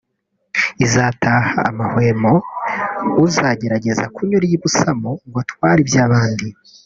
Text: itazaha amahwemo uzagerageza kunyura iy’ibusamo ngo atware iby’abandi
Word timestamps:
itazaha 0.85 1.57
amahwemo 1.69 2.33
uzagerageza 3.23 4.03
kunyura 4.15 4.43
iy’ibusamo 4.47 5.11
ngo 5.27 5.37
atware 5.43 5.79
iby’abandi 5.83 6.47